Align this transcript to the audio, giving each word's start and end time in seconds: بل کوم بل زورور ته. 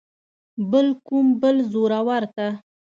بل 0.71 0.87
کوم 1.07 1.27
بل 1.41 1.55
زورور 1.71 2.23
ته. 2.35 2.47